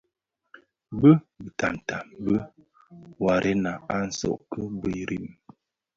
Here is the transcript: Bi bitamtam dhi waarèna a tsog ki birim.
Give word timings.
Bi 0.99 1.11
bitamtam 1.43 2.05
dhi 2.25 2.37
waarèna 3.23 3.71
a 3.95 3.97
tsog 4.13 4.39
ki 4.51 4.61
birim. 4.81 5.25